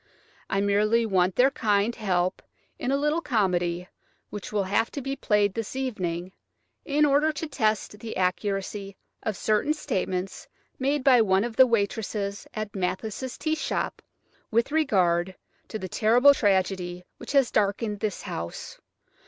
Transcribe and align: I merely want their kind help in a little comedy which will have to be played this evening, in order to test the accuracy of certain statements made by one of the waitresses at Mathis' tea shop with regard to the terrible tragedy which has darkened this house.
I 0.49 0.61
merely 0.61 1.05
want 1.05 1.35
their 1.35 1.51
kind 1.51 1.95
help 1.95 2.41
in 2.79 2.89
a 2.89 2.97
little 2.97 3.21
comedy 3.21 3.87
which 4.31 4.51
will 4.51 4.63
have 4.63 4.89
to 4.93 4.99
be 4.99 5.15
played 5.15 5.53
this 5.53 5.75
evening, 5.75 6.31
in 6.83 7.05
order 7.05 7.31
to 7.33 7.45
test 7.45 7.99
the 7.99 8.17
accuracy 8.17 8.97
of 9.21 9.37
certain 9.37 9.75
statements 9.75 10.47
made 10.79 11.03
by 11.03 11.21
one 11.21 11.43
of 11.43 11.55
the 11.55 11.67
waitresses 11.67 12.47
at 12.55 12.75
Mathis' 12.75 13.37
tea 13.37 13.53
shop 13.53 14.01
with 14.49 14.71
regard 14.71 15.35
to 15.67 15.77
the 15.77 15.87
terrible 15.87 16.33
tragedy 16.33 17.03
which 17.17 17.33
has 17.33 17.51
darkened 17.51 17.99
this 17.99 18.23
house. 18.23 18.79